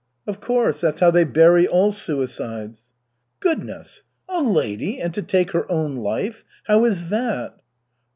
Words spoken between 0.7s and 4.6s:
that's how they bury all suicides." "Goodness! A